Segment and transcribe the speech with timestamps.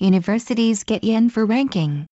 [0.00, 2.06] universities get yen for ranking.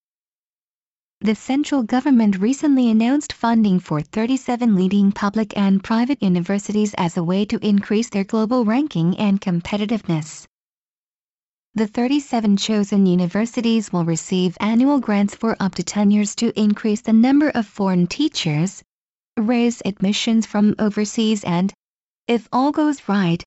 [1.21, 7.25] The central government recently announced funding for 37 leading public and private universities as a
[7.25, 10.47] way to increase their global ranking and competitiveness.
[11.75, 17.01] The 37 chosen universities will receive annual grants for up to 10 years to increase
[17.01, 18.83] the number of foreign teachers,
[19.37, 21.73] raise admissions from overseas and,
[22.27, 23.43] if all goes right,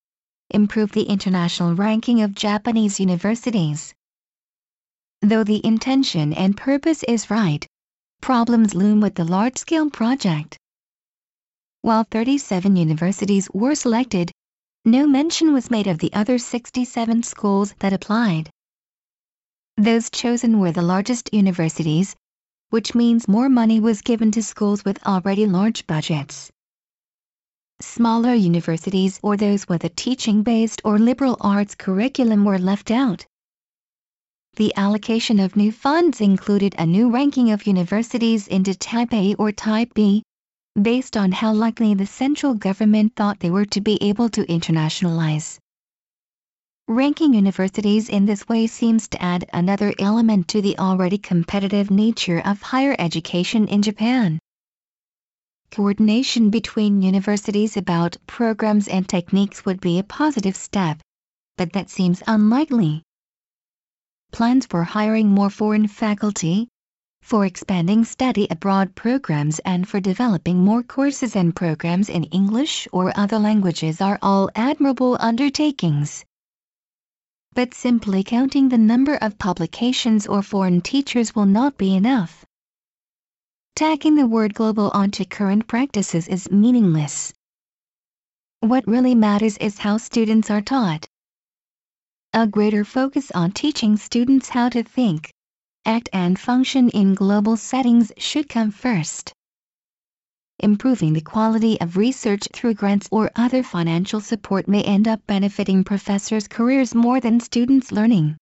[0.50, 3.94] improve the international ranking of Japanese universities.
[5.22, 7.66] Though the intention and purpose is right,
[8.22, 10.58] problems loom with the large-scale project.
[11.84, 14.32] While 37 universities were selected,
[14.84, 18.50] no mention was made of the other 67 schools that applied.
[19.78, 22.16] Those chosen were the largest universities,
[22.72, 26.50] which means more money was given to schools with already large budgets.
[27.80, 33.26] Smaller universities or those with a teaching-based or liberal arts curriculum were left out.
[34.56, 39.54] The allocation of new funds included a new ranking of universities into Type A or
[39.54, 40.24] Type B,
[40.80, 45.58] based on how likely the central government thought they were to be able to internationalize.
[46.90, 52.40] Ranking universities in this way seems to add another element to the already competitive nature
[52.40, 54.38] of higher education in Japan.
[55.72, 61.00] Coordination between universities about programs and techniques would be a positive step,
[61.56, 63.04] but that seems unlikely.
[64.32, 66.70] Plans for hiring more foreign faculty,
[67.22, 73.12] for expanding study abroad programs and for developing more courses and programs in English or
[73.18, 76.24] other languages are all admirable undertakings.
[77.54, 82.46] But simply counting the number of publications or foreign teachers will not be enough.
[83.76, 87.34] Tacking the word global onto current practices is meaningless.
[88.62, 91.08] What really matters is how students are taught.
[92.34, 95.34] A greater focus on teaching students how to think,
[95.84, 99.34] act and function in global settings should come first.
[100.60, 105.84] Improving the quality of research through grants or other financial support may end up benefiting
[105.84, 108.38] professors' careers more than students' learning.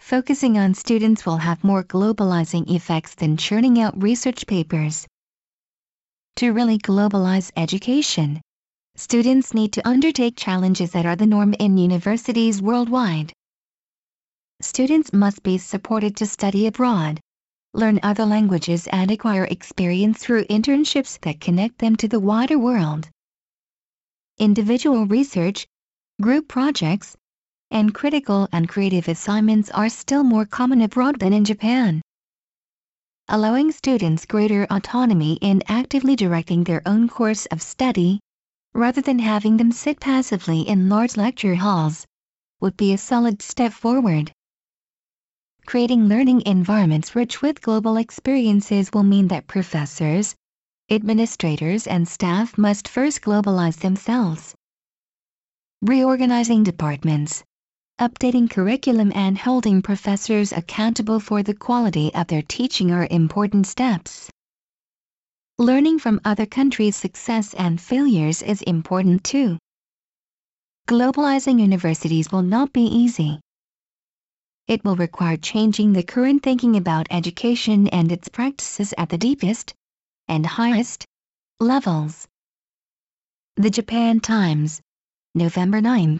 [0.00, 5.06] Focusing on students will have more globalizing effects than churning out research papers.
[6.36, 8.40] To really globalize education,
[8.96, 13.32] students need to undertake challenges that are the norm in universities worldwide
[14.60, 17.20] students must be supported to study abroad,
[17.74, 23.08] learn other languages and acquire experience through internships that connect them to the wider world.
[24.38, 25.66] Individual research,
[26.22, 27.16] group projects,
[27.70, 32.00] and critical and creative assignments are still more common abroad than in Japan.
[33.28, 38.20] Allowing students greater autonomy in actively directing their own course of study,
[38.76, 42.06] rather than having them sit passively in large lecture halls,
[42.60, 44.30] would be a solid step forward.
[45.64, 50.34] Creating learning environments rich with global experiences will mean that professors,
[50.90, 54.54] administrators and staff must first globalize themselves.
[55.80, 57.42] Reorganizing departments,
[57.98, 64.30] updating curriculum and holding professors accountable for the quality of their teaching are important steps.
[65.58, 69.58] Learning from other countries' success and failures is important too.
[70.88, 73.40] Globalizing universities will not be easy
[74.68, 79.72] it will require changing the current thinking about education and its practices at the deepest
[80.26, 81.04] and highest
[81.60, 82.26] levels.
[83.54, 84.80] The Japan Times,
[85.36, 86.18] November 9,